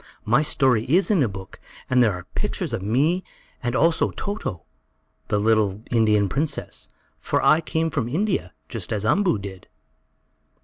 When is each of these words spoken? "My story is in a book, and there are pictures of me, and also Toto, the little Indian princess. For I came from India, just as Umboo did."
"My 0.25 0.41
story 0.41 0.85
is 0.85 1.11
in 1.11 1.21
a 1.21 1.27
book, 1.27 1.59
and 1.87 2.01
there 2.01 2.13
are 2.13 2.25
pictures 2.33 2.73
of 2.73 2.81
me, 2.81 3.23
and 3.61 3.75
also 3.75 4.09
Toto, 4.09 4.63
the 5.27 5.39
little 5.39 5.83
Indian 5.91 6.27
princess. 6.27 6.89
For 7.19 7.39
I 7.45 7.61
came 7.61 7.91
from 7.91 8.09
India, 8.09 8.51
just 8.67 8.91
as 8.91 9.05
Umboo 9.05 9.37
did." 9.37 9.67